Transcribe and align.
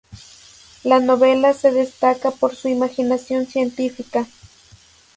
La 0.83 0.99
novela 0.99 1.53
se 1.53 1.71
destaca 1.71 2.31
por 2.31 2.55
su 2.55 2.67
imaginación 2.67 3.45
científica. 3.45 4.25